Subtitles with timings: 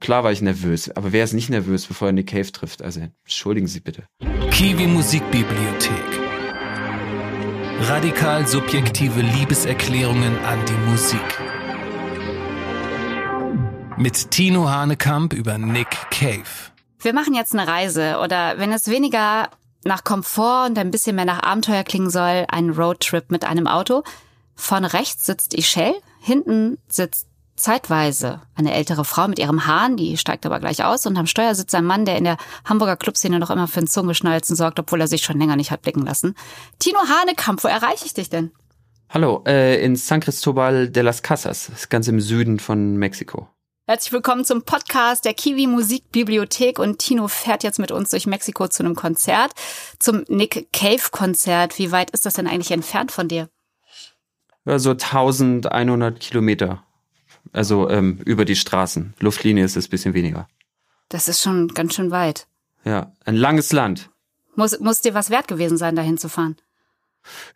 [0.00, 2.80] Klar war ich nervös, aber wer ist nicht nervös, bevor er Nick Cave trifft?
[2.80, 4.04] Also entschuldigen Sie bitte.
[4.50, 6.20] Kiwi Musikbibliothek.
[7.82, 11.20] Radikal subjektive Liebeserklärungen an die Musik.
[13.98, 16.70] Mit Tino Hanekamp über Nick Cave.
[16.98, 19.50] Wir machen jetzt eine Reise oder wenn es weniger
[19.84, 24.02] nach Komfort und ein bisschen mehr nach Abenteuer klingen soll, ein Roadtrip mit einem Auto.
[24.54, 27.29] Vorne rechts sitzt Ischel, hinten sitzt
[27.60, 31.54] zeitweise eine ältere Frau mit ihrem Hahn, die steigt aber gleich aus und am Steuer
[31.54, 35.00] sitzt ein Mann, der in der Hamburger Clubszene noch immer für ein Zungeschnalzen sorgt, obwohl
[35.00, 36.34] er sich schon länger nicht hat blicken lassen.
[36.78, 38.50] Tino Hanekamp, wo erreiche ich dich denn?
[39.10, 43.48] Hallo, äh, in San Cristobal de las Casas, ganz im Süden von Mexiko.
[43.86, 48.68] Herzlich willkommen zum Podcast der Kiwi Musikbibliothek und Tino fährt jetzt mit uns durch Mexiko
[48.68, 49.52] zu einem Konzert,
[49.98, 51.76] zum Nick Cave Konzert.
[51.78, 53.48] Wie weit ist das denn eigentlich entfernt von dir?
[54.64, 56.84] Ja, so 1100 Kilometer.
[57.52, 59.14] Also ähm, über die Straßen.
[59.20, 60.48] Luftlinie ist es bisschen weniger.
[61.08, 62.46] Das ist schon ganz schön weit.
[62.84, 64.10] Ja, ein langes Land.
[64.54, 66.56] Muss, muss dir was wert gewesen sein, dahin zu fahren?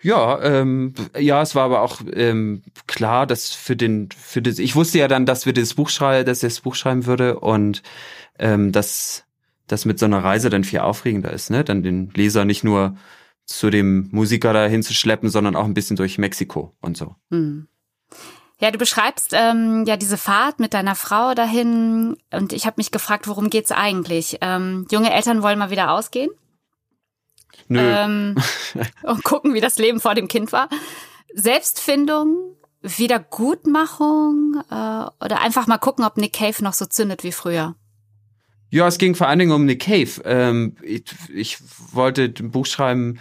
[0.02, 4.76] Ja, ähm, ja, es war aber auch ähm, klar, dass für den, für das, ich
[4.76, 7.82] wusste ja dann, dass wir das Buch schreiben, dass ich das Buch schreiben würde und
[8.38, 9.24] ähm, dass
[9.66, 11.64] das mit so einer Reise dann viel aufregender ist, ne?
[11.64, 12.96] Dann den Leser nicht nur
[13.46, 17.14] zu dem Musiker dahin zu schleppen, sondern auch ein bisschen durch Mexiko und so.
[17.30, 17.68] Hm.
[18.60, 22.90] Ja, du beschreibst ähm, ja diese Fahrt mit deiner Frau dahin und ich habe mich
[22.90, 24.38] gefragt, worum geht's eigentlich?
[24.40, 26.30] Ähm, junge Eltern wollen mal wieder ausgehen
[27.68, 27.80] Nö.
[27.80, 28.36] ähm,
[29.02, 30.68] und gucken, wie das Leben vor dem Kind war.
[31.34, 37.74] Selbstfindung, Wiedergutmachung äh, oder einfach mal gucken, ob Nick Cave noch so zündet wie früher.
[38.70, 40.22] Ja, es ging vor allen Dingen um Nick Cave.
[40.24, 41.58] Ähm, ich, ich
[41.92, 43.20] wollte ein Buch schreiben,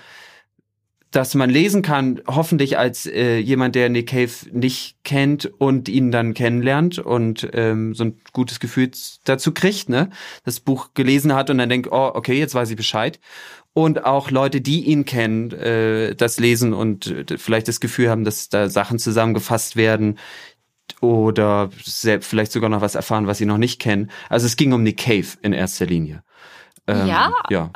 [1.13, 6.09] dass man lesen kann, hoffentlich als äh, jemand, der Nick Cave nicht kennt und ihn
[6.09, 8.89] dann kennenlernt und ähm, so ein gutes Gefühl
[9.23, 10.09] dazu kriegt, ne?
[10.43, 13.19] Das Buch gelesen hat und dann denkt, oh, okay, jetzt weiß ich Bescheid.
[13.73, 18.23] Und auch Leute, die ihn kennen, äh, das lesen und äh, vielleicht das Gefühl haben,
[18.23, 20.17] dass da Sachen zusammengefasst werden
[20.99, 21.69] oder
[22.21, 24.09] vielleicht sogar noch was erfahren, was sie noch nicht kennen.
[24.29, 26.23] Also es ging um Nick Cave in erster Linie.
[26.87, 27.71] Ähm, ja, ja,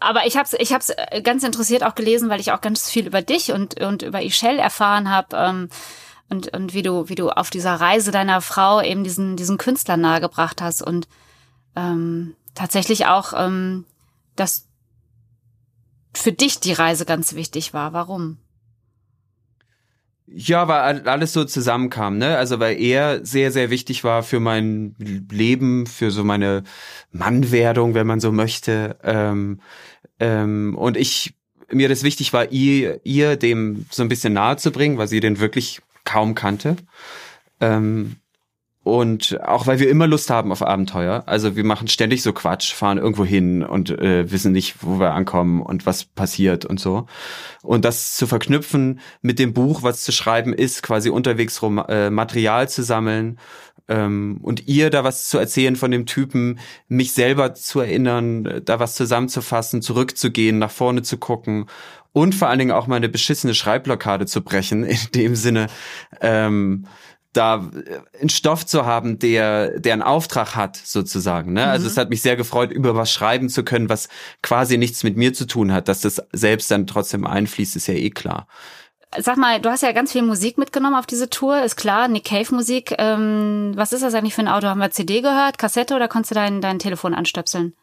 [0.00, 0.92] aber ich habe ich hab's
[1.22, 4.58] ganz interessiert auch gelesen, weil ich auch ganz viel über dich und, und über Ishel
[4.58, 5.36] erfahren habe.
[5.36, 5.68] Ähm,
[6.30, 9.96] und, und wie du, wie du auf dieser Reise deiner Frau eben diesen, diesen Künstler
[9.96, 11.08] nahegebracht hast und
[11.74, 13.86] ähm, tatsächlich auch, ähm,
[14.36, 14.66] dass
[16.14, 17.92] für dich die Reise ganz wichtig war.
[17.92, 18.38] Warum?
[20.30, 22.36] Ja, weil alles so zusammenkam, ne?
[22.36, 24.94] Also weil er sehr, sehr wichtig war für mein
[25.30, 26.64] Leben, für so meine
[27.12, 28.98] Mannwerdung, wenn man so möchte.
[29.02, 29.60] Ähm,
[30.20, 31.34] ähm, und ich
[31.70, 35.20] mir das wichtig war, ihr, ihr dem so ein bisschen nahe zu bringen, weil sie
[35.20, 36.76] den wirklich kaum kannte.
[37.60, 38.16] Ähm,
[38.88, 41.22] und auch weil wir immer Lust haben auf Abenteuer.
[41.26, 45.12] Also wir machen ständig so Quatsch, fahren irgendwo hin und äh, wissen nicht, wo wir
[45.12, 47.06] ankommen und was passiert und so.
[47.62, 52.10] Und das zu verknüpfen mit dem Buch, was zu schreiben ist, quasi unterwegs rum, äh,
[52.10, 53.38] Material zu sammeln
[53.88, 58.80] ähm, und ihr da was zu erzählen von dem Typen, mich selber zu erinnern, da
[58.80, 61.66] was zusammenzufassen, zurückzugehen, nach vorne zu gucken
[62.12, 65.68] und vor allen Dingen auch mal eine beschissene Schreibblockade zu brechen, in dem Sinne,
[66.20, 66.86] ähm,
[67.32, 71.52] da äh, einen Stoff zu haben, der, der einen Auftrag hat, sozusagen.
[71.52, 71.60] Ne?
[71.60, 71.78] Also mhm.
[71.78, 74.08] Also es hat mich sehr gefreut, über was schreiben zu können, was
[74.42, 75.88] quasi nichts mit mir zu tun hat.
[75.88, 78.48] Dass das selbst dann trotzdem einfließt, ist ja eh klar.
[79.16, 82.24] Sag mal, du hast ja ganz viel Musik mitgenommen auf diese Tour, ist klar, Nick
[82.24, 82.94] Cave Musik.
[82.98, 84.66] Ähm, was ist das eigentlich für ein Auto?
[84.66, 87.74] Haben wir CD gehört, Kassette oder konntest du dein, dein Telefon anstöpseln?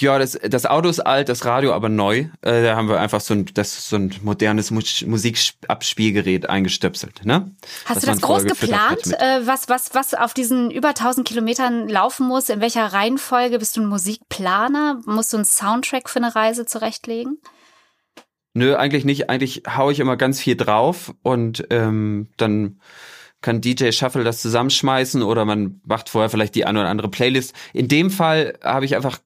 [0.00, 2.28] Ja, das, das Auto ist alt, das Radio aber neu.
[2.40, 7.26] Äh, da haben wir einfach so ein, das, so ein modernes Musikabspielgerät eingestöpselt.
[7.26, 7.54] Ne?
[7.84, 11.86] Hast was du das groß geplant, äh, was, was, was auf diesen über 1000 Kilometern
[11.86, 12.48] laufen muss?
[12.48, 13.58] In welcher Reihenfolge?
[13.58, 15.02] Bist du ein Musikplaner?
[15.04, 17.38] Musst du einen Soundtrack für eine Reise zurechtlegen?
[18.54, 19.28] Nö, eigentlich nicht.
[19.28, 22.80] Eigentlich hau ich immer ganz viel drauf und ähm, dann
[23.42, 27.54] kann DJ Shuffle das zusammenschmeißen oder man macht vorher vielleicht die eine oder andere Playlist.
[27.74, 29.18] In dem Fall habe ich einfach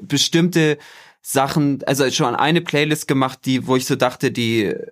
[0.00, 0.78] bestimmte
[1.22, 4.86] Sachen, also schon eine Playlist gemacht, die, wo ich so dachte, die äh,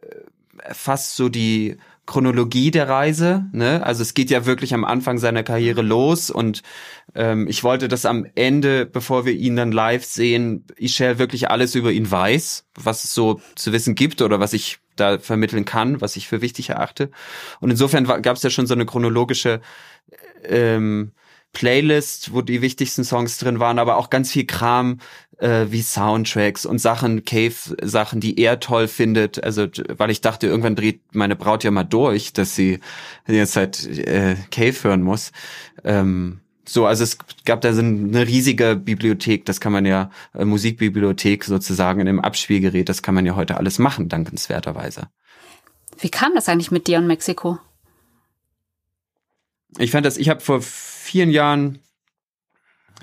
[0.73, 1.77] fast so die
[2.07, 3.47] Chronologie der Reise.
[3.53, 3.85] Ne?
[3.85, 6.63] Also es geht ja wirklich am Anfang seiner Karriere los und
[7.15, 11.75] ähm, ich wollte, dass am Ende, bevor wir ihn dann live sehen, Ishel wirklich alles
[11.75, 16.01] über ihn weiß, was es so zu wissen gibt oder was ich da vermitteln kann,
[16.01, 17.11] was ich für wichtig erachte.
[17.61, 19.61] Und insofern gab es ja schon so eine chronologische
[20.45, 21.13] ähm,
[21.57, 24.99] Playlist, wo die wichtigsten Songs drin waren, aber auch ganz viel Kram
[25.39, 29.43] äh, wie Soundtracks und Sachen, Cave-Sachen, die er toll findet.
[29.43, 29.67] Also,
[29.97, 32.81] weil ich dachte, irgendwann dreht meine Braut ja mal durch, dass sie
[33.27, 35.33] jetzt halt äh, Cave hören muss.
[35.83, 37.17] Ähm, so, also es
[37.47, 42.21] gab da so eine riesige Bibliothek, das kann man ja, äh, Musikbibliothek sozusagen in einem
[42.21, 45.09] Abspielgerät, das kann man ja heute alles machen, dankenswerterweise.
[46.01, 47.59] Wie kam das eigentlich mit dir und Mexiko?
[49.79, 50.61] Ich fand das, ich habe vor
[51.07, 51.79] vielen Jahren,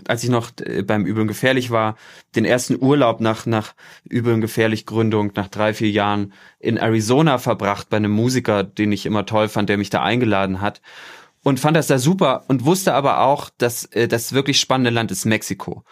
[0.08, 1.96] als ich noch äh, beim Übeln gefährlich war,
[2.36, 3.74] den ersten Urlaub nach, nach
[4.08, 9.06] Übeln gefährlich Gründung, nach drei, vier Jahren in Arizona verbracht bei einem Musiker, den ich
[9.06, 10.82] immer toll fand, der mich da eingeladen hat
[11.44, 15.12] und fand das da super und wusste aber auch, dass äh, das wirklich spannende Land
[15.12, 15.84] ist Mexiko.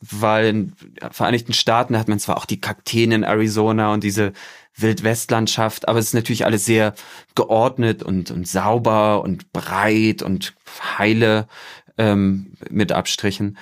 [0.00, 0.72] Weil in
[1.10, 4.32] Vereinigten Staaten hat man zwar auch die Kakteen in Arizona und diese
[4.80, 6.94] Wildwestlandschaft, aber es ist natürlich alles sehr
[7.34, 10.54] geordnet und, und sauber und breit und
[10.98, 11.48] heile
[11.96, 13.58] ähm, mit Abstrichen.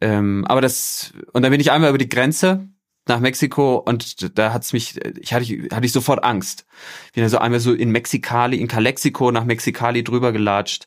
[0.00, 2.68] Ähm, aber das, und dann bin ich einmal über die Grenze
[3.08, 6.66] nach Mexiko und da hat's mich, ich hatte, hatte ich sofort Angst.
[7.14, 10.86] Bin dann so einmal so in Mexikali, in Calexico nach Mexikali drüber gelatscht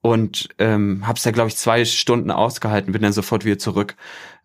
[0.00, 3.96] und ähm, hab's da glaube ich zwei Stunden ausgehalten, bin dann sofort wieder zurück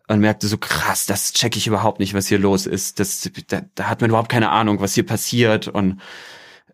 [0.08, 2.98] und merkte so krass, das check ich überhaupt nicht, was hier los ist.
[2.98, 6.00] Das, da, da hat man überhaupt keine Ahnung, was hier passiert und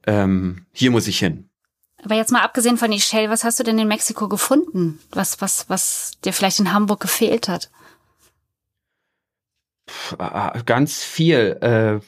[0.06, 1.48] ähm, hier muss ich hin.
[2.02, 5.00] Aber jetzt mal abgesehen von Shell, was hast du denn in Mexiko gefunden?
[5.10, 7.70] Was, was, was dir vielleicht in Hamburg gefehlt hat?
[10.64, 12.00] ganz viel, äh,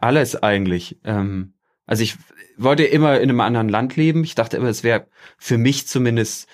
[0.00, 0.98] alles eigentlich.
[1.04, 1.54] Ähm,
[1.86, 2.16] also ich
[2.56, 4.24] wollte immer in einem anderen Land leben.
[4.24, 5.06] Ich dachte immer, es wäre
[5.38, 6.48] für mich zumindest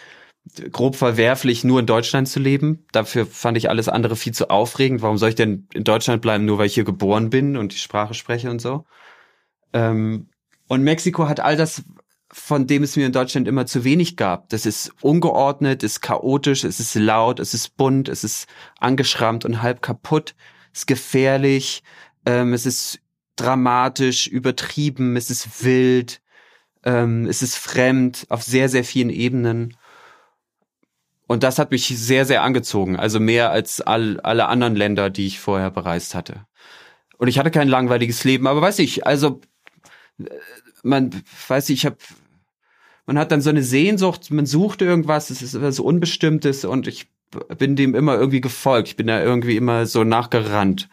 [0.72, 2.84] grob verwerflich, nur in Deutschland zu leben.
[2.92, 5.02] Dafür fand ich alles andere viel zu aufregend.
[5.02, 7.78] Warum soll ich denn in Deutschland bleiben, nur weil ich hier geboren bin und die
[7.78, 8.84] Sprache spreche und so?
[9.72, 10.28] Ähm,
[10.66, 11.82] und Mexiko hat all das,
[12.32, 14.48] von dem es mir in Deutschland immer zu wenig gab.
[14.48, 18.46] Das ist ungeordnet, ist chaotisch, es ist laut, es ist bunt, es ist
[18.78, 20.34] angeschrammt und halb kaputt
[20.72, 21.82] ist gefährlich,
[22.26, 23.00] ähm, es ist
[23.36, 26.20] dramatisch, übertrieben, es ist wild,
[26.84, 29.76] ähm, es ist fremd auf sehr, sehr vielen Ebenen.
[31.30, 32.96] Und das hat mich sehr, sehr angezogen.
[32.96, 36.44] Also mehr als all, alle anderen Länder, die ich vorher bereist hatte.
[37.18, 39.40] Und ich hatte kein langweiliges Leben, aber weiß ich, also
[40.82, 41.98] man weiß ich, ich habe
[43.06, 47.06] man hat dann so eine Sehnsucht, man sucht irgendwas, es ist etwas Unbestimmtes und ich
[47.56, 48.88] bin dem immer irgendwie gefolgt.
[48.88, 50.88] Ich bin da irgendwie immer so nachgerannt,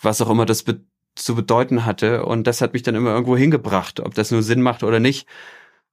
[0.00, 0.80] was auch immer das be
[1.14, 2.24] zu bedeuten hatte.
[2.24, 4.00] Und das hat mich dann immer irgendwo hingebracht.
[4.00, 5.28] Ob das nur Sinn macht oder nicht,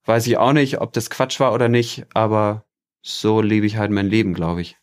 [0.06, 0.80] weiß ich auch nicht.
[0.80, 2.06] Ob das Quatsch war oder nicht.
[2.14, 2.64] Aber
[3.02, 4.78] so lebe ich halt mein Leben, glaube ich.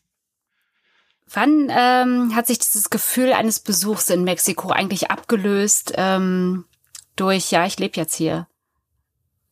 [1.31, 6.65] Wann ähm, hat sich dieses Gefühl eines Besuchs in Mexiko eigentlich abgelöst ähm,
[7.15, 8.47] durch, ja, ich lebe jetzt hier?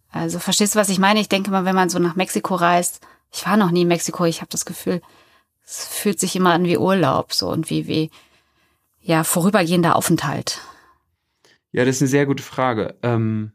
[0.09, 1.19] Also verstehst du, was ich meine?
[1.19, 4.25] Ich denke mal, wenn man so nach Mexiko reist, ich war noch nie in Mexiko,
[4.25, 5.01] ich habe das Gefühl,
[5.63, 8.09] es fühlt sich immer an wie Urlaub so und wie, wie,
[9.01, 10.61] ja, vorübergehender Aufenthalt.
[11.71, 12.95] Ja, das ist eine sehr gute Frage.
[13.03, 13.51] Ähm,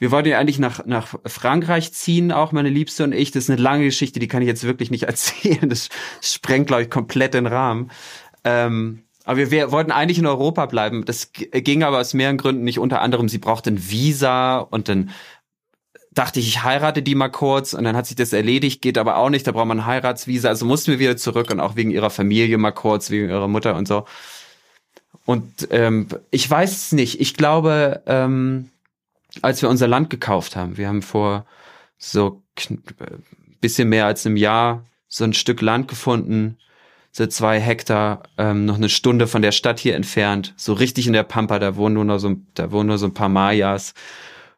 [0.00, 3.30] wir wollten ja eigentlich nach, nach Frankreich ziehen, auch meine Liebste und ich.
[3.30, 5.68] Das ist eine lange Geschichte, die kann ich jetzt wirklich nicht erzählen.
[5.68, 5.90] Das
[6.22, 7.90] sprengt, glaube ich, komplett den Rahmen.
[8.42, 11.04] Ähm, aber wir, wir wollten eigentlich in Europa bleiben.
[11.04, 12.78] Das ging aber aus mehreren Gründen nicht.
[12.78, 15.10] Unter anderem, sie brauchte ein Visa und dann
[16.12, 19.18] dachte ich, ich heirate die mal kurz und dann hat sich das erledigt, geht aber
[19.18, 21.92] auch nicht, da braucht man ein Heiratsvisa, also mussten wir wieder zurück und auch wegen
[21.92, 24.06] ihrer Familie mal kurz, wegen ihrer Mutter und so.
[25.24, 28.70] Und ähm, ich weiß es nicht, ich glaube, ähm,
[29.42, 31.46] als wir unser Land gekauft haben, wir haben vor
[31.98, 32.42] so
[33.60, 36.56] bisschen mehr als einem Jahr so ein Stück Land gefunden,
[37.12, 41.12] so zwei Hektar, ähm, noch eine Stunde von der Stadt hier entfernt, so richtig in
[41.12, 43.94] der Pampa, da wohnen nur noch so, da wohnen nur so ein paar Mayas.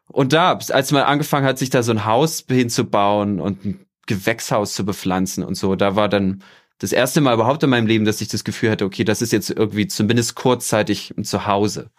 [0.07, 4.75] Und da, als man angefangen hat, sich da so ein Haus hinzubauen und ein Gewächshaus
[4.75, 6.43] zu bepflanzen und so, da war dann
[6.77, 9.31] das erste Mal überhaupt in meinem Leben, dass ich das Gefühl hatte, okay, das ist
[9.31, 11.89] jetzt irgendwie zumindest kurzzeitig ein Zuhause.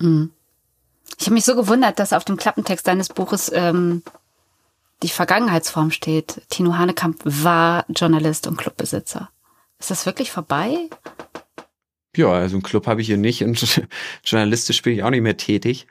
[0.00, 0.32] Mhm.
[1.18, 4.02] Ich habe mich so gewundert, dass auf dem Klappentext deines Buches ähm,
[5.02, 6.42] die Vergangenheitsform steht.
[6.50, 9.30] Tino Hanekamp war Journalist und Clubbesitzer.
[9.78, 10.88] Ist das wirklich vorbei?
[12.16, 13.82] Ja, also einen Club habe ich hier nicht und
[14.24, 15.86] journalistisch bin ich auch nicht mehr tätig.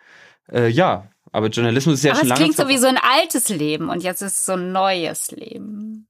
[0.51, 2.41] Äh, ja, aber Journalismus ist ja Aber schon es lange.
[2.53, 6.07] klingt so wie so ein altes Leben und jetzt ist so ein neues Leben.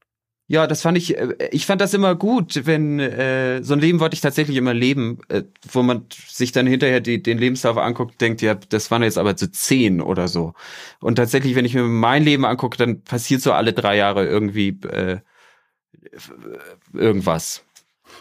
[0.48, 4.00] Ja, das fand ich, äh, ich fand das immer gut, wenn, äh, so ein Leben
[4.00, 8.22] wollte ich tatsächlich immer leben, äh, wo man sich dann hinterher die, den Lebenslauf anguckt,
[8.22, 10.54] denkt, ja, das waren jetzt aber so zehn oder so.
[11.00, 14.78] Und tatsächlich, wenn ich mir mein Leben angucke, dann passiert so alle drei Jahre irgendwie
[14.88, 15.20] äh,
[16.94, 17.64] irgendwas.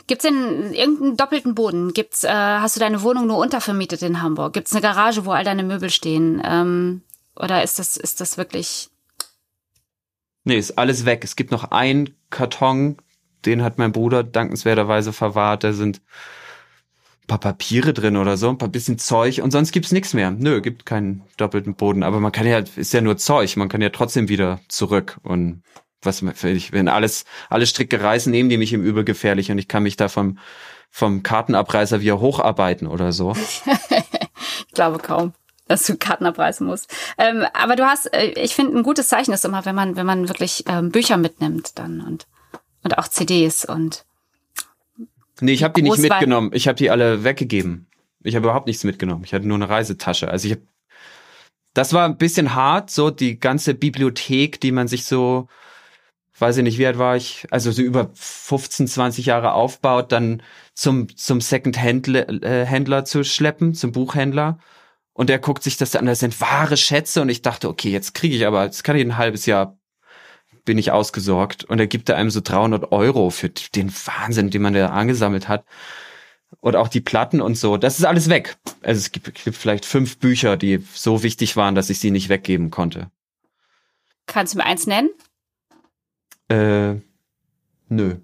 [0.07, 1.93] Gibt's denn irgendeinen doppelten Boden?
[1.93, 4.55] Gibt's, äh, hast du deine Wohnung nur untervermietet in Hamburg?
[4.55, 6.43] Gibt's eine Garage, wo all deine Möbel stehen?
[6.43, 7.03] Ähm,
[7.37, 8.89] oder ist das, ist das wirklich?
[10.45, 11.25] Nee, ist alles weg.
[11.25, 12.99] Es gibt noch einen Karton,
[13.47, 15.65] den hat mein Bruder dankenswerterweise verwahrt.
[15.65, 16.03] Da sind
[17.23, 20.31] ein paar Papiere drin oder so, ein paar bisschen Zeug und sonst gibt's nichts mehr.
[20.31, 22.03] Nö, gibt keinen doppelten Boden.
[22.03, 25.63] Aber man kann ja, ist ja nur Zeug, man kann ja trotzdem wieder zurück und
[26.03, 29.83] was wenn alles, alle Stricke reißen, nehmen die mich im Übel gefährlich und ich kann
[29.83, 30.39] mich da vom,
[30.91, 33.33] vom Kartenabreißer wieder hocharbeiten oder so.
[34.69, 35.33] ich glaube kaum
[35.67, 36.95] dass du Karten abreißen musst.
[37.19, 40.07] Ähm, aber du hast, äh, ich finde, ein gutes Zeichen ist immer, wenn man, wenn
[40.07, 42.27] man wirklich ähm, Bücher mitnimmt dann und,
[42.83, 44.05] und auch CDs und.
[45.41, 46.51] Nee, ich habe die nicht mitgenommen.
[46.53, 47.87] Ich habe die alle weggegeben.
[48.23, 49.25] Ich habe überhaupt nichts mitgenommen.
[49.25, 50.29] Ich hatte nur eine Reisetasche.
[50.29, 50.63] Also ich habe
[51.75, 55.49] das war ein bisschen hart, so die ganze Bibliothek, die man sich so
[56.39, 60.43] weiß ich nicht, wie alt war ich, also so über 15, 20 Jahre aufbaut, dann
[60.75, 64.59] zum, zum Second-Händler äh, zu schleppen, zum Buchhändler.
[65.15, 67.23] Und der guckt sich das an, das sind wahre Schätze.
[67.23, 69.79] Und ich dachte, okay, jetzt kriege ich aber, jetzt kann ich ein halbes Jahr,
[70.65, 71.65] bin ich ausgesorgt.
[71.65, 75.49] Und er gibt da einem so 300 Euro für den Wahnsinn, den man da angesammelt
[75.49, 75.65] hat.
[76.61, 78.57] Und auch die Platten und so, das ist alles weg.
[78.83, 82.29] Also es gibt, gibt vielleicht fünf Bücher, die so wichtig waren, dass ich sie nicht
[82.29, 83.11] weggeben konnte.
[84.27, 85.11] Kannst du mir eins nennen?
[86.49, 87.01] Äh,
[87.89, 88.17] nö.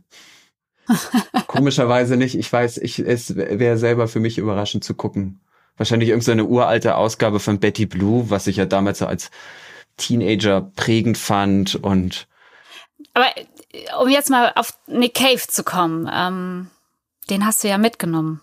[1.46, 2.36] Komischerweise nicht.
[2.36, 5.40] Ich weiß, ich, es wäre selber für mich überraschend zu gucken.
[5.76, 9.30] Wahrscheinlich irgendeine so uralte Ausgabe von Betty Blue, was ich ja damals so als
[9.96, 12.26] Teenager prägend fand und.
[13.14, 13.26] Aber
[14.00, 16.70] um jetzt mal auf Nick Cave zu kommen, ähm,
[17.28, 18.40] den hast du ja mitgenommen.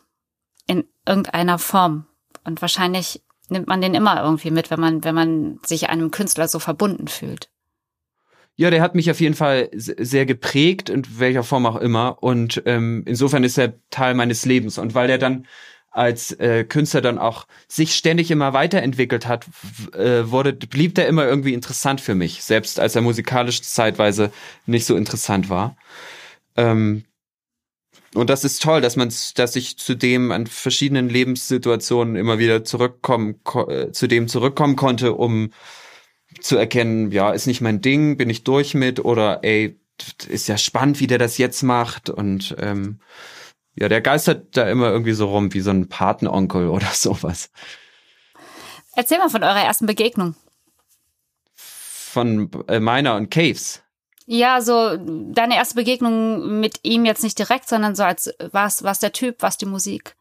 [0.68, 2.06] In irgendeiner Form.
[2.44, 6.48] Und wahrscheinlich nimmt man den immer irgendwie mit, wenn man, wenn man sich einem Künstler
[6.48, 7.50] so verbunden fühlt.
[8.56, 12.22] Ja, der hat mich auf jeden Fall sehr geprägt, in welcher Form auch immer.
[12.24, 14.80] Und ähm, insofern ist er Teil meines Lebens.
[14.80, 15.46] Und weil der dann
[15.98, 19.46] als äh, Künstler dann auch sich ständig immer weiterentwickelt hat,
[19.94, 24.32] äh, wurde, blieb der immer irgendwie interessant für mich, selbst als er musikalisch zeitweise
[24.66, 25.76] nicht so interessant war.
[26.56, 27.04] Ähm,
[28.14, 32.64] und das ist toll, dass man, dass ich zu dem an verschiedenen Lebenssituationen immer wieder
[32.64, 35.52] zurückkommen, äh, zu dem zurückkommen konnte, um
[36.40, 39.80] zu erkennen, ja, ist nicht mein Ding, bin ich durch mit oder ey,
[40.28, 43.00] ist ja spannend, wie der das jetzt macht und ähm,
[43.80, 47.50] ja, der geistert da immer irgendwie so rum wie so ein Patenonkel oder sowas.
[48.96, 50.36] Erzähl mal von eurer ersten Begegnung.
[51.56, 53.84] Von äh, meiner und Caves.
[54.26, 59.00] Ja, so deine erste Begegnung mit ihm jetzt nicht direkt, sondern so als was was
[59.00, 60.18] der Typ, was die Musik,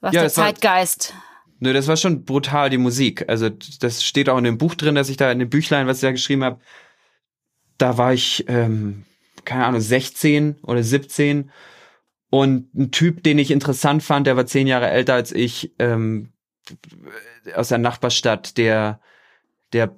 [0.00, 1.14] was ja, der Zeitgeist.
[1.14, 1.22] War,
[1.60, 3.28] Nö, das war schon brutal, die Musik.
[3.28, 5.98] Also das steht auch in dem Buch drin, dass ich da in dem Büchlein, was
[5.98, 6.60] ich da geschrieben habe,
[7.78, 9.04] da war ich, ähm,
[9.44, 11.50] keine Ahnung, 16 oder 17
[12.30, 16.32] und ein Typ, den ich interessant fand, der war zehn Jahre älter als ich, ähm,
[17.54, 19.00] aus der Nachbarstadt, der,
[19.72, 19.96] der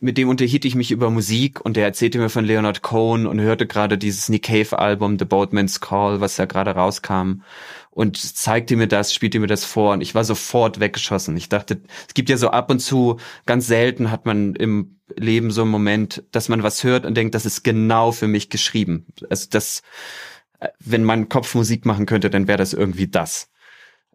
[0.00, 3.40] mit dem unterhielt ich mich über Musik und der erzählte mir von Leonard Cohen und
[3.40, 7.42] hörte gerade dieses Nick Cave Album The Boatman's Call, was ja gerade rauskam
[7.90, 11.36] und zeigte mir das, spielte mir das vor und ich war sofort weggeschossen.
[11.36, 15.50] Ich dachte, es gibt ja so ab und zu, ganz selten hat man im Leben
[15.50, 19.06] so einen Moment, dass man was hört und denkt, das ist genau für mich geschrieben.
[19.28, 19.82] Also das,
[20.78, 23.50] wenn mein Kopf Musik machen könnte, dann wäre das irgendwie das.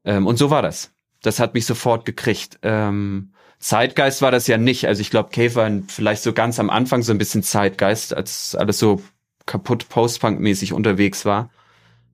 [0.03, 0.91] Ähm, und so war das.
[1.21, 2.59] Das hat mich sofort gekriegt.
[2.61, 4.87] Ähm, Zeitgeist war das ja nicht.
[4.87, 8.55] Also ich glaube, Cave war vielleicht so ganz am Anfang so ein bisschen Zeitgeist, als
[8.55, 9.01] alles so
[9.45, 11.49] kaputt Post-Punk-mäßig unterwegs war.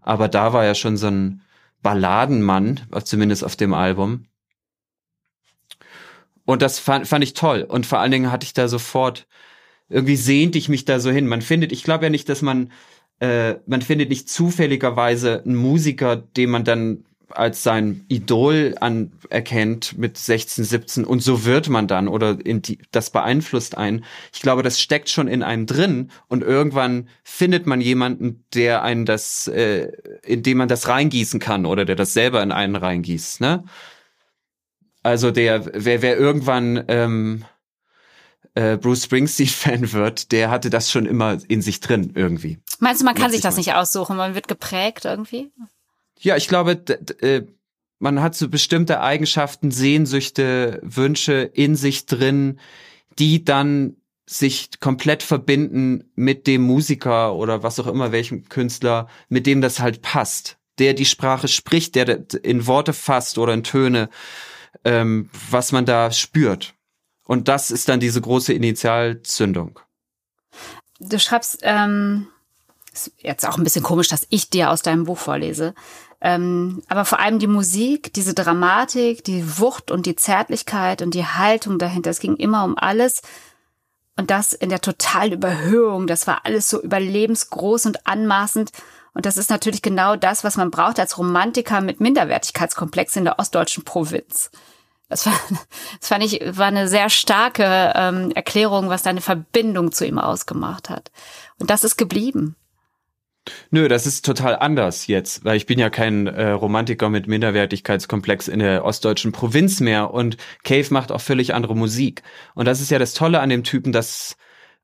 [0.01, 1.41] Aber da war ja schon so ein
[1.81, 4.25] Balladenmann, zumindest auf dem Album.
[6.45, 7.63] Und das fand, fand ich toll.
[7.63, 9.27] Und vor allen Dingen hatte ich da sofort,
[9.89, 11.27] irgendwie sehnte ich mich da so hin.
[11.27, 12.71] Man findet, ich glaube ja nicht, dass man,
[13.21, 20.17] äh, man findet nicht zufälligerweise einen Musiker, den man dann als sein Idol anerkennt mit
[20.17, 24.03] 16, 17 und so wird man dann oder die, das beeinflusst einen.
[24.33, 29.05] Ich glaube, das steckt schon in einem drin und irgendwann findet man jemanden, der einen
[29.05, 29.91] das, äh,
[30.25, 33.63] in dem man das reingießen kann oder der das selber in einen reingießt, ne?
[35.03, 37.45] Also der, wer, wer irgendwann ähm,
[38.55, 42.59] äh, Bruce Springsteen-Fan wird, der hatte das schon immer in sich drin irgendwie.
[42.81, 45.51] Meinst du, man kann sich das nicht aussuchen, man wird geprägt irgendwie?
[46.19, 46.71] Ja, ich glaube,
[47.21, 47.43] äh,
[47.99, 52.59] man hat so bestimmte Eigenschaften, Sehnsüchte, Wünsche in sich drin,
[53.19, 59.45] die dann sich komplett verbinden mit dem Musiker oder was auch immer, welchem Künstler, mit
[59.45, 60.57] dem das halt passt.
[60.79, 64.09] Der die Sprache spricht, der in Worte fasst oder in Töne,
[64.83, 66.73] ähm, was man da spürt.
[67.27, 69.79] Und das ist dann diese große Initialzündung.
[70.99, 72.27] Du schreibst, ähm,
[72.91, 75.73] ist jetzt auch ein bisschen komisch, dass ich dir aus deinem Buch vorlese.
[76.19, 81.25] Ähm, aber vor allem die Musik, diese Dramatik, die Wucht und die Zärtlichkeit und die
[81.25, 82.11] Haltung dahinter.
[82.11, 83.21] Es ging immer um alles.
[84.17, 86.05] Und das in der totalen Überhöhung.
[86.05, 88.71] Das war alles so überlebensgroß und anmaßend.
[89.13, 93.39] Und das ist natürlich genau das, was man braucht als Romantiker mit Minderwertigkeitskomplex in der
[93.39, 94.51] ostdeutschen Provinz.
[95.09, 95.33] Das, war,
[95.99, 100.89] das fand ich, war eine sehr starke ähm, Erklärung, was deine Verbindung zu ihm ausgemacht
[100.89, 101.11] hat.
[101.57, 102.55] Und das ist geblieben.
[103.71, 108.47] Nö, das ist total anders jetzt, weil ich bin ja kein äh, Romantiker mit Minderwertigkeitskomplex
[108.47, 112.21] in der ostdeutschen Provinz mehr und Cave macht auch völlig andere Musik.
[112.53, 114.37] Und das ist ja das Tolle an dem Typen, dass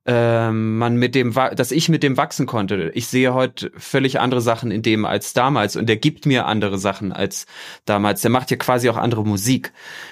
[0.08, 2.92] ähm, man mit dem, dass ich mit dem wachsen konnte.
[2.96, 6.80] Ich sehe heute völlig andere Sachen in dem als damals und der gibt mir andere
[6.80, 7.46] Sachen als
[7.86, 8.22] damals.
[8.22, 9.72] Der macht ja quasi auch andere Musik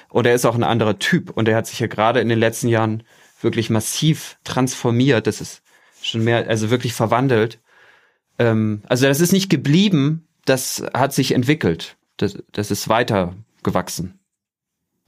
[0.09, 2.39] und er ist auch ein anderer Typ und er hat sich ja gerade in den
[2.39, 3.03] letzten Jahren
[3.41, 5.25] wirklich massiv transformiert.
[5.25, 5.63] Das ist
[6.01, 7.59] schon mehr, also wirklich verwandelt
[8.39, 11.97] ähm, also das ist nicht geblieben, das hat sich entwickelt.
[12.17, 14.19] Das, das ist weiter gewachsen.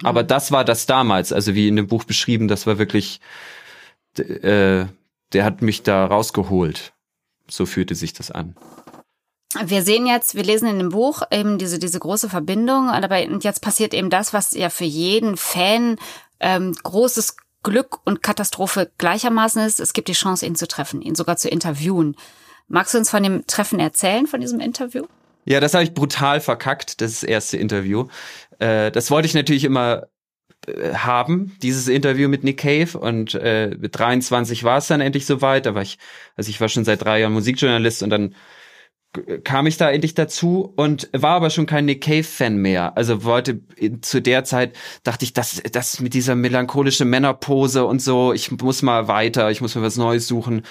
[0.04, 0.28] Aber mhm.
[0.28, 3.20] das war das damals, also wie in dem Buch beschrieben, das war wirklich,
[4.18, 4.86] äh,
[5.34, 6.94] der hat mich da rausgeholt.
[7.50, 8.56] So fühlte sich das an.
[9.64, 13.46] Wir sehen jetzt, wir lesen in dem Buch eben diese, diese große Verbindung, aber und
[13.46, 15.98] jetzt passiert eben das, was ja für jeden Fan
[16.42, 19.80] ähm, großes Glück und Katastrophe gleichermaßen ist.
[19.80, 22.16] Es gibt die Chance, ihn zu treffen, ihn sogar zu interviewen.
[22.68, 25.06] Magst du uns von dem Treffen erzählen, von diesem Interview?
[25.46, 28.08] Ja, das habe ich brutal verkackt, das erste Interview.
[28.60, 30.08] Äh, das wollte ich natürlich immer
[30.68, 35.26] äh, haben, dieses Interview mit Nick Cave und äh, mit 23 war es dann endlich
[35.26, 35.98] soweit, da war ich,
[36.36, 38.36] also ich war schon seit drei Jahren Musikjournalist und dann
[39.44, 42.98] kam ich da endlich dazu und war aber schon kein Nick Cave Fan mehr.
[42.98, 43.62] Also wollte
[44.02, 48.82] zu der Zeit dachte ich, das das mit dieser melancholische Männerpose und so, ich muss
[48.82, 50.64] mal weiter, ich muss mir was Neues suchen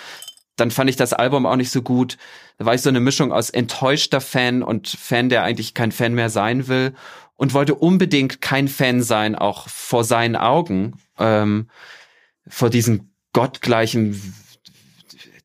[0.57, 2.17] dann fand ich das Album auch nicht so gut.
[2.59, 6.15] Da war ich so eine Mischung aus enttäuschter Fan und Fan, der eigentlich kein Fan
[6.15, 6.95] mehr sein will
[7.37, 11.69] und wollte unbedingt kein Fan sein, auch vor seinen Augen, ähm,
[12.49, 14.35] vor diesem gottgleichen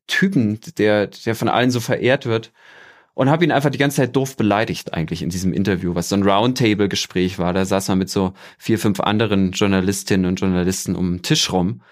[0.06, 2.52] Typen, der, der von allen so verehrt wird.
[3.14, 6.16] Und habe ihn einfach die ganze Zeit doof beleidigt eigentlich in diesem Interview, was so
[6.16, 7.52] ein Roundtable-Gespräch war.
[7.52, 11.82] Da saß man mit so vier, fünf anderen Journalistinnen und Journalisten um den Tisch rum.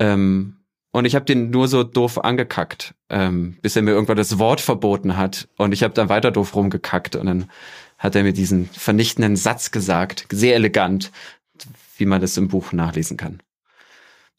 [0.00, 0.56] Ähm,
[0.92, 4.60] und ich habe den nur so doof angekackt, ähm, bis er mir irgendwann das Wort
[4.60, 5.48] verboten hat.
[5.56, 7.16] Und ich habe dann weiter doof rumgekackt.
[7.16, 7.50] Und dann
[7.96, 11.10] hat er mir diesen vernichtenden Satz gesagt, sehr elegant,
[11.96, 13.42] wie man das im Buch nachlesen kann.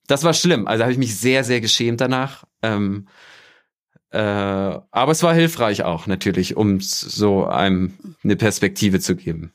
[0.06, 0.68] Das war schlimm.
[0.68, 2.44] Also habe ich mich sehr, sehr geschämt danach.
[2.62, 3.08] Ähm,
[4.12, 9.52] äh, aber es war hilfreich auch natürlich, um so einem eine Perspektive zu geben.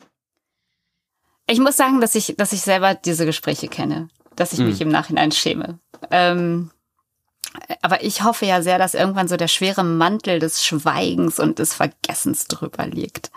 [1.47, 4.67] Ich muss sagen, dass ich, dass ich selber diese Gespräche kenne, dass ich hm.
[4.67, 5.79] mich im Nachhinein schäme.
[6.11, 6.71] Ähm,
[7.83, 11.75] aber ich hoffe ja sehr, dass irgendwann so der schwere Mantel des Schweigens und des
[11.75, 13.31] Vergessens drüber liegt,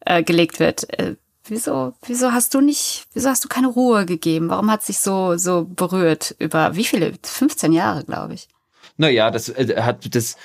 [0.00, 0.88] äh, gelegt wird.
[0.98, 4.48] Äh, wieso, wieso hast du nicht, wieso hast du keine Ruhe gegeben?
[4.48, 7.12] Warum hat sich so, so berührt über wie viele?
[7.22, 8.48] 15 Jahre, glaube ich.
[8.96, 10.36] Naja, das äh, hat das,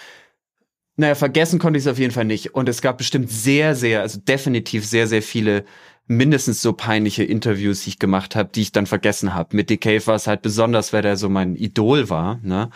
[0.96, 2.54] naja, vergessen konnte ich es auf jeden Fall nicht.
[2.54, 5.66] Und es gab bestimmt sehr, sehr, also definitiv sehr, sehr viele
[6.08, 9.56] mindestens so peinliche Interviews, die ich gemacht habe, die ich dann vergessen habe.
[9.56, 12.70] Mit Cave war es halt besonders, weil der so mein Idol war, ne?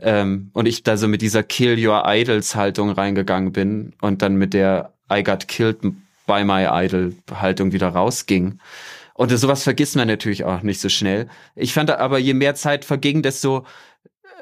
[0.00, 4.34] Ähm, und ich da so mit dieser Kill Your Idols Haltung reingegangen bin und dann
[4.34, 5.78] mit der I got killed
[6.26, 8.58] by my idol Haltung wieder rausging.
[9.14, 11.28] Und sowas vergisst man natürlich auch nicht so schnell.
[11.54, 13.64] Ich fand aber, je mehr Zeit verging, desto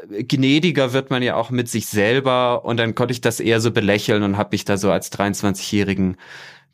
[0.09, 3.71] gnädiger wird man ja auch mit sich selber und dann konnte ich das eher so
[3.71, 6.17] belächeln und habe mich da so als 23-jährigen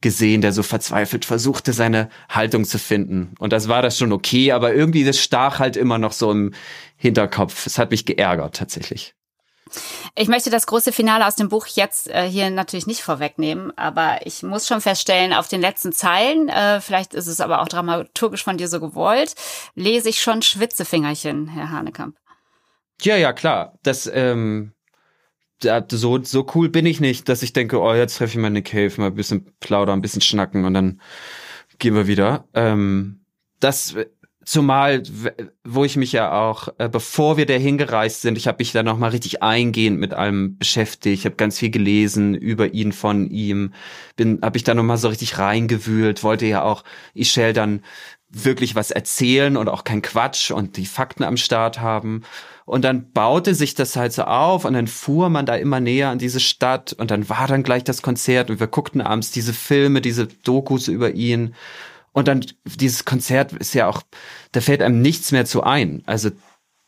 [0.00, 3.34] gesehen, der so verzweifelt versuchte, seine Haltung zu finden.
[3.38, 6.54] Und das war das schon okay, aber irgendwie das stach halt immer noch so im
[6.96, 7.66] Hinterkopf.
[7.66, 9.14] Es hat mich geärgert tatsächlich.
[10.14, 14.20] Ich möchte das große Finale aus dem Buch jetzt äh, hier natürlich nicht vorwegnehmen, aber
[14.24, 18.44] ich muss schon feststellen, auf den letzten Zeilen, äh, vielleicht ist es aber auch dramaturgisch
[18.44, 19.34] von dir so gewollt,
[19.74, 22.16] lese ich schon Schwitzefingerchen, Herr Hanekamp.
[23.02, 23.78] Ja, ja, klar.
[23.82, 24.72] Das, ähm,
[25.62, 28.66] so, so cool bin ich nicht, dass ich denke, oh, jetzt treffe ich mal Nick
[28.66, 31.00] Cave, mal ein bisschen plaudern, ein bisschen schnacken und dann
[31.78, 32.48] gehen wir wieder.
[32.54, 33.24] Ähm,
[33.60, 33.96] das,
[34.44, 35.02] zumal,
[35.64, 38.82] wo ich mich ja auch, äh, bevor wir dahin gereist sind, ich habe mich da
[38.82, 43.74] noch mal richtig eingehend mit allem beschäftigt, habe ganz viel gelesen über ihn, von ihm,
[44.16, 46.82] bin, habe ich da noch mal so richtig reingewühlt, wollte ja auch
[47.14, 47.82] Ischel dann
[48.30, 52.22] wirklich was erzählen und auch kein Quatsch und die Fakten am Start haben.
[52.66, 56.10] Und dann baute sich das halt so auf und dann fuhr man da immer näher
[56.10, 59.54] an diese Stadt und dann war dann gleich das Konzert und wir guckten abends diese
[59.54, 61.54] Filme, diese Dokus über ihn.
[62.12, 64.02] Und dann dieses Konzert ist ja auch,
[64.52, 66.02] da fällt einem nichts mehr zu ein.
[66.04, 66.30] Also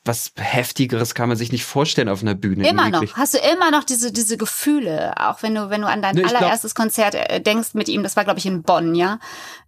[0.04, 2.66] was heftigeres kann man sich nicht vorstellen auf einer Bühne.
[2.68, 3.16] Immer noch.
[3.16, 6.24] Hast du immer noch diese diese Gefühle, auch wenn du wenn du an dein ne,
[6.24, 8.02] allererstes glaub, Konzert äh, denkst mit ihm.
[8.02, 9.18] Das war glaube ich in Bonn, ja.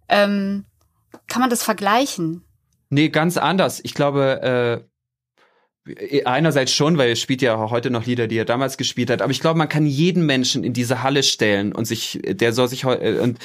[0.09, 0.65] Ähm,
[1.27, 2.43] kann man das vergleichen?
[2.89, 3.81] Nee, ganz anders.
[3.83, 4.85] Ich glaube,
[5.85, 9.21] äh, einerseits schon, weil er spielt ja heute noch Lieder, die er damals gespielt hat,
[9.21, 12.67] aber ich glaube, man kann jeden Menschen in diese Halle stellen und sich, der soll
[12.67, 13.39] sich heute, und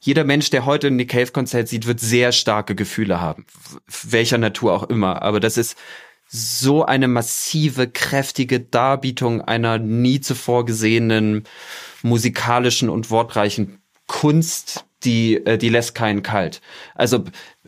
[0.00, 3.46] jeder Mensch, der heute ein Nick Cave Konzert sieht, wird sehr starke Gefühle haben.
[4.02, 5.22] Welcher Natur auch immer.
[5.22, 5.78] Aber das ist
[6.26, 11.44] so eine massive, kräftige Darbietung einer nie zuvor gesehenen
[12.02, 16.60] musikalischen und wortreichen Kunst, die, äh, die lässt keinen kalt.
[16.94, 17.24] Also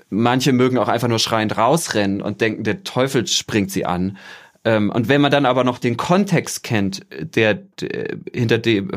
[0.08, 4.18] manche mögen auch einfach nur schreiend rausrennen und denken, der Teufel springt sie an.
[4.64, 8.90] Ähm, und wenn man dann aber noch den Kontext kennt, der, der hinter dem,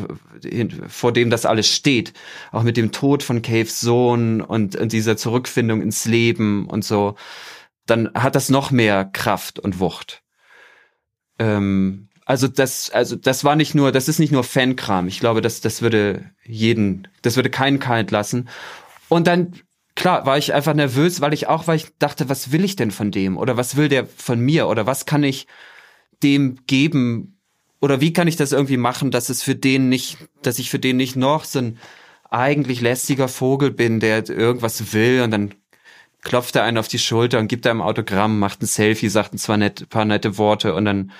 [0.43, 2.13] äh, vor dem das alles steht,
[2.51, 7.15] auch mit dem Tod von Caves Sohn und, und dieser Zurückfindung ins Leben und so,
[7.85, 10.23] dann hat das noch mehr Kraft und Wucht.
[11.37, 15.07] Ähm, also das, also das war nicht nur, das ist nicht nur Fankram.
[15.07, 18.49] Ich glaube, das, das würde jeden, das würde keinen kalt lassen.
[19.07, 19.55] Und dann,
[19.95, 22.91] klar, war ich einfach nervös, weil ich auch, weil ich dachte, was will ich denn
[22.91, 23.35] von dem?
[23.35, 24.67] Oder was will der von mir?
[24.67, 25.47] Oder was kann ich
[26.21, 27.39] dem geben?
[27.81, 30.77] Oder wie kann ich das irgendwie machen, dass es für den nicht, dass ich für
[30.77, 31.79] den nicht noch so ein
[32.29, 35.55] eigentlich lästiger Vogel bin, der irgendwas will und dann
[36.21, 39.73] klopft er einen auf die Schulter und gibt einem Autogramm, macht ein Selfie, sagt ein
[39.89, 41.11] paar nette Worte und dann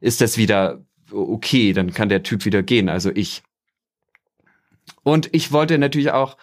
[0.00, 0.80] ist das wieder
[1.12, 3.42] okay, dann kann der Typ wieder gehen, also ich.
[5.02, 6.36] Und ich wollte natürlich auch,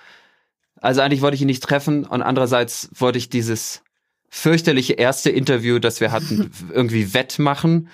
[0.76, 3.84] also eigentlich wollte ich ihn nicht treffen und andererseits wollte ich dieses
[4.30, 7.90] fürchterliche erste Interview, das wir hatten, irgendwie wettmachen.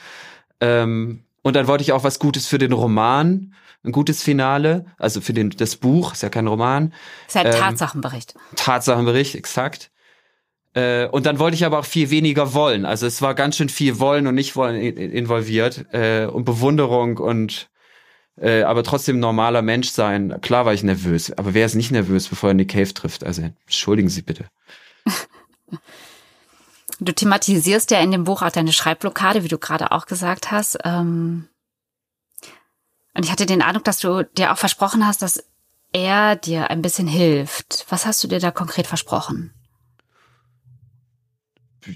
[0.60, 5.20] Ähm, und dann wollte ich auch was Gutes für den Roman, ein gutes Finale, also
[5.20, 6.94] für den, das Buch, ist ja kein Roman.
[7.28, 8.34] Ist ein ähm, Tatsachenbericht.
[8.56, 9.92] Tatsachenbericht, exakt.
[10.74, 12.86] Äh, und dann wollte ich aber auch viel weniger wollen.
[12.86, 17.70] Also es war ganz schön viel Wollen und nicht Wollen involviert äh, und Bewunderung und
[18.38, 20.40] äh, aber trotzdem normaler Mensch sein.
[20.42, 23.24] Klar war ich nervös, aber wer ist nicht nervös, bevor er in die Cave trifft?
[23.24, 24.46] Also entschuldigen Sie bitte.
[27.00, 30.78] Du thematisierst ja in dem Buch auch deine Schreibblockade, wie du gerade auch gesagt hast.
[30.84, 31.48] Ähm
[33.16, 35.44] und ich hatte den Eindruck, dass du dir auch versprochen hast, dass
[35.92, 37.86] er dir ein bisschen hilft.
[37.90, 39.54] Was hast du dir da konkret versprochen?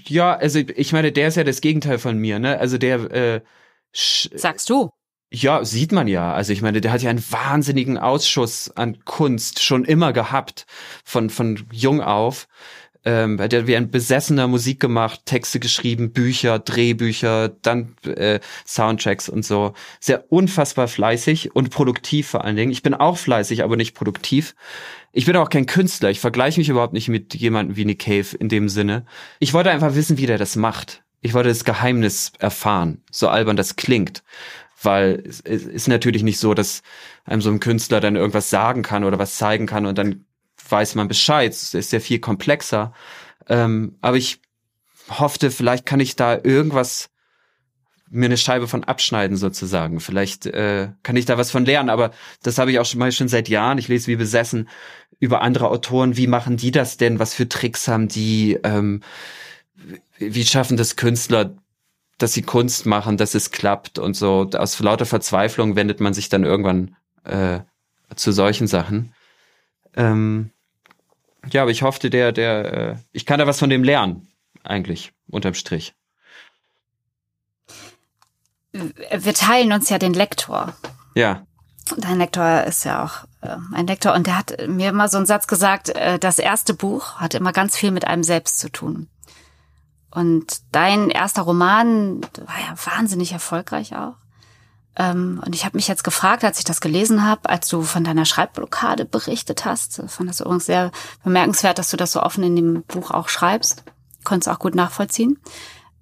[0.06, 2.58] Ja, also ich meine, der ist ja das Gegenteil von mir, ne?
[2.58, 3.40] Also der äh,
[3.92, 4.90] Sagst du?
[5.30, 6.32] Ja, sieht man ja.
[6.32, 10.66] Also ich meine, der hat ja einen wahnsinnigen Ausschuss an Kunst schon immer gehabt,
[11.04, 12.48] von, von jung auf.
[13.08, 19.30] Ähm, der hat wie ein besessener Musik gemacht, Texte geschrieben, Bücher, Drehbücher, dann äh, Soundtracks
[19.30, 19.72] und so.
[19.98, 22.70] Sehr unfassbar fleißig und produktiv vor allen Dingen.
[22.70, 24.54] Ich bin auch fleißig, aber nicht produktiv.
[25.12, 26.10] Ich bin auch kein Künstler.
[26.10, 29.06] Ich vergleiche mich überhaupt nicht mit jemandem wie Nick Cave in dem Sinne.
[29.38, 31.02] Ich wollte einfach wissen, wie der das macht.
[31.22, 34.22] Ich wollte das Geheimnis erfahren, so albern das klingt.
[34.82, 36.82] Weil es ist natürlich nicht so, dass
[37.24, 40.26] einem so ein Künstler dann irgendwas sagen kann oder was zeigen kann und dann
[40.70, 41.52] weiß man Bescheid.
[41.52, 42.92] Es ist ja viel komplexer.
[43.48, 44.40] Ähm, aber ich
[45.10, 47.10] hoffte, vielleicht kann ich da irgendwas
[48.10, 50.00] mir eine Scheibe von abschneiden sozusagen.
[50.00, 52.10] Vielleicht äh, kann ich da was von lernen, aber
[52.42, 53.78] das habe ich auch schon mal schon seit Jahren.
[53.78, 54.68] Ich lese wie besessen
[55.18, 56.16] über andere Autoren.
[56.16, 57.18] Wie machen die das denn?
[57.18, 58.58] Was für Tricks haben die?
[58.64, 59.02] Ähm,
[60.18, 61.54] wie schaffen das Künstler,
[62.18, 64.50] dass sie Kunst machen, dass es klappt und so.
[64.54, 67.60] Aus lauter Verzweiflung wendet man sich dann irgendwann äh,
[68.16, 69.12] zu solchen Sachen.
[69.94, 70.50] Ähm,
[71.50, 74.28] ja, aber ich hoffte, der, der, äh, ich kann da was von dem lernen,
[74.64, 75.94] eigentlich, unterm Strich
[78.72, 80.74] wir teilen uns ja den Lektor.
[81.14, 81.46] Ja.
[81.96, 85.26] Dein Lektor ist ja auch äh, ein Lektor und der hat mir immer so einen
[85.26, 89.08] Satz gesagt, äh, das erste Buch hat immer ganz viel mit einem selbst zu tun.
[90.10, 94.16] Und dein erster Roman war ja wahnsinnig erfolgreich auch.
[94.96, 98.04] Ähm, und ich habe mich jetzt gefragt, als ich das gelesen habe, als du von
[98.04, 100.90] deiner Schreibblockade berichtet hast, fand das übrigens sehr
[101.22, 103.84] bemerkenswert, dass du das so offen in dem Buch auch schreibst.
[104.24, 105.38] Konntest auch gut nachvollziehen.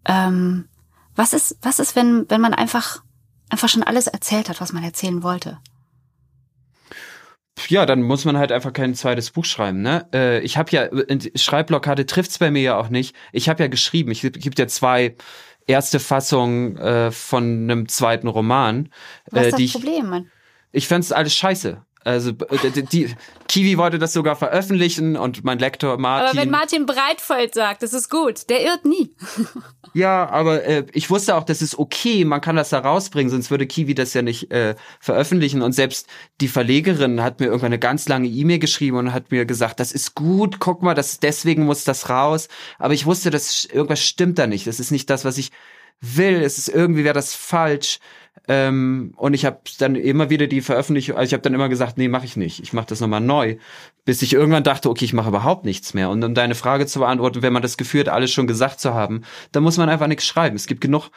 [0.07, 0.69] Ähm,
[1.15, 3.03] was ist, was ist, wenn, wenn man einfach,
[3.51, 5.59] einfach schon alles erzählt hat, was man erzählen wollte?
[7.69, 10.07] Ja, dann muss man halt einfach kein zweites Buch schreiben, ne?
[10.13, 10.89] Äh, ich habe ja,
[11.35, 13.17] Schreibblockade trifft's bei mir ja auch nicht.
[13.33, 15.17] Ich habe ja geschrieben, ich gibt ja zwei
[15.67, 18.91] erste Fassungen äh, von einem zweiten Roman.
[19.31, 20.31] Was ist äh, das Problem, Mann?
[20.73, 21.83] Ich fand's alles scheiße.
[22.07, 23.13] Also äh, die,
[23.49, 26.29] Kiwi wollte das sogar veröffentlichen und mein Lektor Martin.
[26.29, 29.11] Aber wenn Martin Breitfeld sagt, das ist gut, der irrt nie.
[29.93, 33.51] ja, aber äh, ich wusste auch, das ist okay, man kann das da rausbringen, sonst
[33.51, 35.63] würde Kiwi das ja nicht äh, veröffentlichen.
[35.63, 36.07] Und selbst
[36.41, 39.91] die Verlegerin hat mir irgendwann eine ganz lange E-Mail geschrieben und hat mir gesagt, das
[39.91, 42.47] ist gut, guck mal, das deswegen muss das raus.
[42.79, 44.69] Aber ich wusste, dass irgendwas stimmt da nicht.
[44.69, 45.51] Das ist nicht das, was ich
[46.01, 46.41] will.
[46.43, 47.99] Es ist irgendwie wäre das falsch.
[48.49, 51.99] Ähm, und ich habe dann immer wieder die Veröffentlichung, also ich habe dann immer gesagt,
[51.99, 52.61] nee, mache ich nicht.
[52.63, 53.57] Ich mache das nochmal neu.
[54.05, 56.11] Bis ich irgendwann dachte, okay, ich mache überhaupt nichts mehr.
[56.11, 58.95] Und um deine Frage zu beantworten, wenn man das Gefühl hat, alles schon gesagt zu
[58.95, 60.55] haben, dann muss man einfach nichts schreiben.
[60.57, 61.11] Es gibt genug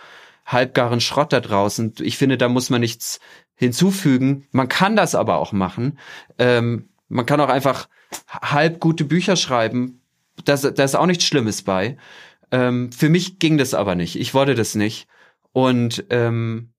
[0.46, 1.94] halbgaren Schrott da draußen.
[2.00, 3.20] Ich finde, da muss man nichts
[3.56, 4.48] hinzufügen.
[4.52, 6.00] Man kann das aber auch machen.
[6.40, 7.88] Ähm, man kann auch einfach
[8.30, 10.02] halb gute Bücher schreiben.
[10.46, 11.98] Da ist auch nichts Schlimmes bei.
[12.52, 14.16] Ähm, für mich ging das aber nicht.
[14.16, 15.08] Ich wollte das nicht.
[15.52, 16.70] Und ähm,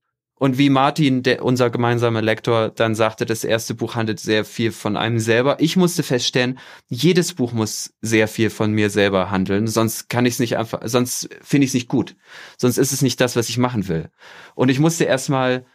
[0.40, 4.72] und wie Martin, der, unser gemeinsamer Lektor, dann sagte, das erste Buch handelt sehr viel
[4.72, 5.58] von einem selber.
[5.60, 10.32] Ich musste feststellen, jedes Buch muss sehr viel von mir selber handeln, sonst kann ich
[10.32, 12.16] es nicht einfach, sonst finde ich es nicht gut.
[12.56, 14.08] Sonst ist es nicht das, was ich machen will.
[14.54, 15.66] Und ich musste erstmal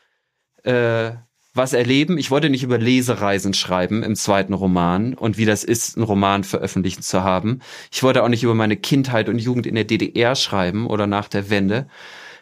[0.63, 1.11] äh,
[1.53, 2.17] was erleben.
[2.17, 6.43] Ich wollte nicht über Lesereisen schreiben im zweiten Roman und wie das ist, einen Roman
[6.43, 7.59] veröffentlichen zu haben.
[7.91, 11.27] Ich wollte auch nicht über meine Kindheit und Jugend in der DDR schreiben oder nach
[11.27, 11.87] der Wende.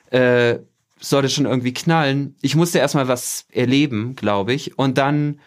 [0.09, 0.59] Äh,
[1.03, 2.35] sollte schon irgendwie knallen.
[2.41, 4.77] Ich musste erstmal was erleben, glaube ich.
[4.77, 5.39] Und dann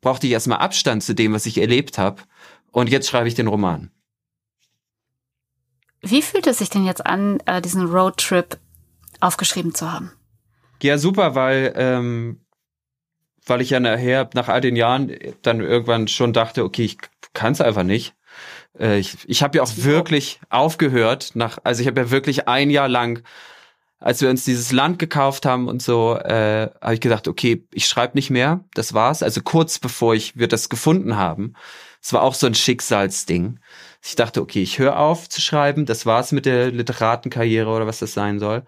[0.00, 2.22] brauchte ich erstmal Abstand zu dem, was ich erlebt habe.
[2.72, 3.90] Und jetzt schreibe ich den Roman.
[6.02, 8.58] Wie fühlt es sich denn jetzt an, äh, diesen Roadtrip
[9.20, 10.12] aufgeschrieben zu haben?
[10.82, 12.44] Ja, super, weil, ähm,
[13.46, 16.98] weil ich ja nachher, nach all den Jahren, dann irgendwann schon dachte, okay, ich
[17.32, 18.14] kann es einfach nicht.
[18.78, 22.68] Äh, ich ich habe ja auch wirklich aufgehört, nach, also ich habe ja wirklich ein
[22.68, 23.22] Jahr lang
[24.04, 27.86] als wir uns dieses Land gekauft haben und so, äh, habe ich gedacht, okay, ich
[27.86, 29.22] schreibe nicht mehr, das war's.
[29.22, 31.54] Also kurz bevor ich wir das gefunden haben,
[32.02, 33.60] es war auch so ein Schicksalsding.
[34.04, 38.00] Ich dachte, okay, ich höre auf zu schreiben, das war's mit der Literatenkarriere oder was
[38.00, 38.64] das sein soll.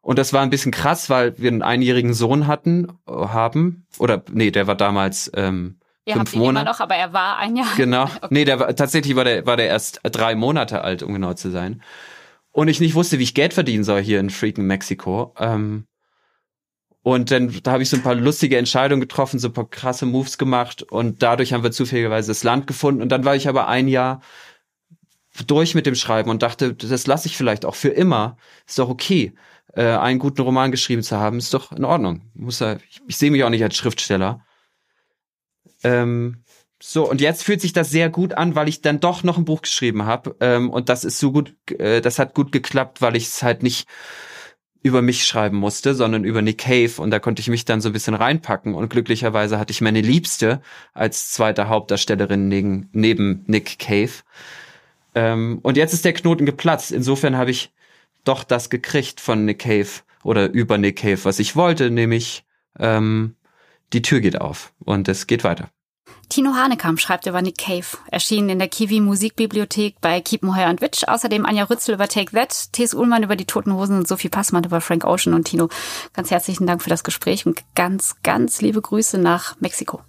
[0.00, 4.50] Und das war ein bisschen krass, weil wir einen einjährigen Sohn hatten, haben, oder nee,
[4.50, 6.64] der war damals ähm, Ihr fünf habt ihn Monate.
[6.64, 7.68] immer noch, aber er war ein Jahr.
[7.76, 8.06] Genau.
[8.16, 8.26] Okay.
[8.30, 11.50] Nee, der war tatsächlich war der war der erst drei Monate alt, um genau zu
[11.50, 11.80] sein
[12.54, 15.34] und ich nicht wusste, wie ich Geld verdienen soll hier in freaking Mexiko.
[15.38, 15.88] Ähm,
[17.02, 20.06] und dann da habe ich so ein paar lustige Entscheidungen getroffen, so ein paar krasse
[20.06, 23.02] Moves gemacht und dadurch haben wir zufälligerweise das Land gefunden.
[23.02, 24.22] Und dann war ich aber ein Jahr
[25.48, 28.36] durch mit dem Schreiben und dachte, das lasse ich vielleicht auch für immer.
[28.68, 29.34] Ist doch okay.
[29.72, 32.30] Äh, einen guten Roman geschrieben zu haben, ist doch in Ordnung.
[32.34, 34.46] Muss ja, ich, ich sehe mich auch nicht als Schriftsteller.
[35.82, 36.44] Ähm,
[36.82, 39.44] so, und jetzt fühlt sich das sehr gut an, weil ich dann doch noch ein
[39.44, 40.36] Buch geschrieben habe.
[40.40, 43.62] Ähm, und das ist so gut, äh, das hat gut geklappt, weil ich es halt
[43.62, 43.88] nicht
[44.82, 46.92] über mich schreiben musste, sondern über Nick Cave.
[46.98, 48.74] Und da konnte ich mich dann so ein bisschen reinpacken.
[48.74, 50.60] Und glücklicherweise hatte ich meine Liebste
[50.92, 54.12] als zweite Hauptdarstellerin neben, neben Nick Cave.
[55.14, 56.92] Ähm, und jetzt ist der Knoten geplatzt.
[56.92, 57.72] Insofern habe ich
[58.24, 59.88] doch das gekriegt von Nick Cave
[60.22, 62.44] oder über Nick Cave, was ich wollte, nämlich
[62.78, 63.36] ähm,
[63.92, 65.70] die Tür geht auf und es geht weiter.
[66.28, 71.04] Tino Hanekamp schreibt über Nick Cave, erschienen in der Kiwi Musikbibliothek bei Kiepenheuer und Witsch.
[71.06, 72.94] Außerdem Anja Rützel über Take That, T.S.
[72.94, 75.68] Ullmann über die Toten Hosen und Sophie Passmann über Frank Ocean und Tino.
[76.12, 80.00] Ganz herzlichen Dank für das Gespräch und ganz, ganz liebe Grüße nach Mexiko.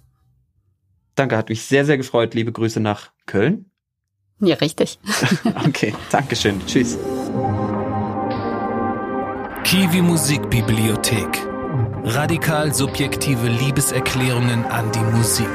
[1.14, 2.34] Danke, hat mich sehr, sehr gefreut.
[2.34, 3.70] Liebe Grüße nach Köln.
[4.40, 4.98] Ja, richtig.
[5.66, 6.60] okay, Dankeschön.
[6.66, 6.98] Tschüss.
[9.64, 11.46] Kiwi Musikbibliothek.
[12.04, 15.50] Radikal subjektive Liebeserklärungen an die Musik.